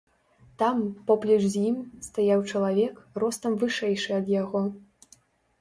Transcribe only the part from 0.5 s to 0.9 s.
Там,